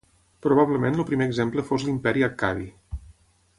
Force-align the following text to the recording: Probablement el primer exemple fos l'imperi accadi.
Probablement 0.45 0.97
el 1.01 1.05
primer 1.09 1.27
exemple 1.33 1.65
fos 1.69 1.87
l'imperi 1.89 2.27
accadi. 2.31 2.67